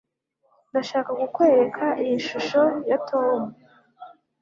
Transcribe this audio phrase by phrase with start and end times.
[0.69, 3.41] ndashaka kukwereka iyi shusho ya tom